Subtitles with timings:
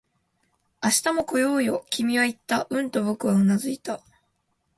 [0.83, 2.65] 「明日も来ようよ」、君は言った。
[2.71, 4.01] うんと僕はうなずいた